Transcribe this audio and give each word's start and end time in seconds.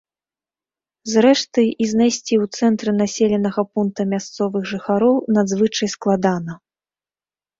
Зрэшты, 1.15 1.61
і 1.85 1.89
знайсці 1.91 2.35
ў 2.43 2.61
цэнтры 2.61 2.91
населенага 3.03 3.61
пункта 3.75 4.01
мясцовых 4.13 4.63
жыхароў 4.73 5.15
надзвычай 5.39 5.89
складана. 5.95 6.53